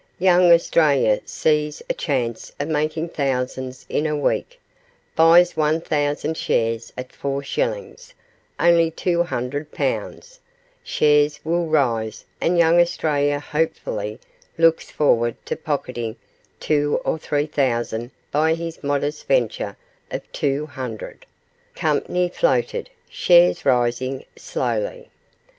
Young 0.17 0.51
Australia 0.51 1.19
sees 1.25 1.83
a 1.87 1.93
chance 1.93 2.51
of 2.59 2.67
making 2.67 3.09
thousands 3.09 3.85
in 3.87 4.07
a 4.07 4.17
week; 4.17 4.59
buys 5.15 5.55
one 5.55 5.79
thousand 5.79 6.37
shares 6.37 6.91
at 6.97 7.11
four 7.11 7.43
shillings 7.43 8.15
only 8.59 8.89
two 8.89 9.21
hundred 9.21 9.71
pounds; 9.71 10.39
shares 10.83 11.39
will 11.45 11.67
rise 11.67 12.25
and 12.41 12.57
Young 12.57 12.79
Australia 12.79 13.39
hopefully 13.39 14.17
looks 14.57 14.89
forward 14.89 15.35
to 15.45 15.55
pocketing 15.55 16.15
two 16.59 16.99
or 17.05 17.19
three 17.19 17.45
thousand 17.45 18.09
by 18.31 18.55
his 18.55 18.83
modest 18.83 19.27
venture 19.27 19.77
of 20.09 20.23
two 20.31 20.65
hundred; 20.65 21.27
company 21.75 22.27
floated, 22.27 22.89
shares 23.07 23.67
rising 23.67 24.25
slowly. 24.35 25.11